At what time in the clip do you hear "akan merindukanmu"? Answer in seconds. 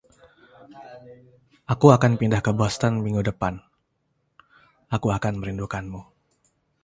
5.17-6.01